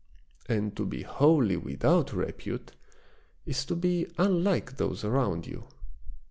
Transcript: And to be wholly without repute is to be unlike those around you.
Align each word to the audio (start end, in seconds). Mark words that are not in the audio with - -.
And 0.49 0.75
to 0.77 0.85
be 0.87 1.03
wholly 1.03 1.57
without 1.57 2.11
repute 2.11 2.71
is 3.45 3.63
to 3.65 3.75
be 3.75 4.07
unlike 4.17 4.77
those 4.77 5.03
around 5.03 5.45
you. 5.45 5.67